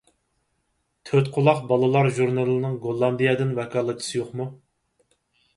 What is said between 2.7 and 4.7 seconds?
گوللاندىيەدىن ۋاكالەتچىسى يوقمۇ؟